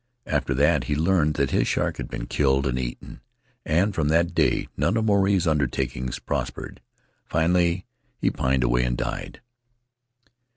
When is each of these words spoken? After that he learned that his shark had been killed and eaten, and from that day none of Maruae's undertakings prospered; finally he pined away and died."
After 0.25 0.55
that 0.55 0.85
he 0.85 0.95
learned 0.95 1.35
that 1.35 1.51
his 1.51 1.67
shark 1.67 1.97
had 1.97 2.09
been 2.09 2.25
killed 2.25 2.65
and 2.65 2.79
eaten, 2.79 3.21
and 3.63 3.93
from 3.93 4.07
that 4.07 4.33
day 4.33 4.67
none 4.75 4.97
of 4.97 5.05
Maruae's 5.05 5.45
undertakings 5.45 6.17
prospered; 6.17 6.81
finally 7.27 7.85
he 8.17 8.31
pined 8.31 8.63
away 8.63 8.83
and 8.83 8.97
died." 8.97 9.41